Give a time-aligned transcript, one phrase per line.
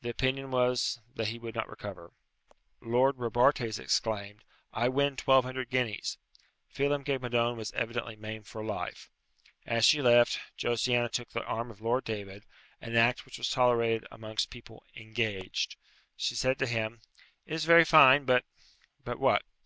[0.00, 2.14] The opinion was that he would not recover.
[2.80, 6.16] Lord Robartes exclaimed, "I win twelve hundred guineas."
[6.72, 9.10] Phelem ghe Madone was evidently maimed for life.
[9.66, 12.44] As she left, Josiana took the arm of Lord David,
[12.80, 15.76] an act which was tolerated amongst people "engaged."
[16.16, 17.02] She said to him,
[17.44, 18.46] "It is very fine, but"
[19.04, 19.42] "But what?"